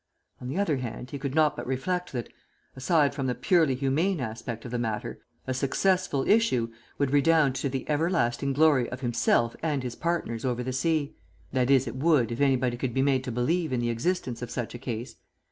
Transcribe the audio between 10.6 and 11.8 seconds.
the sea that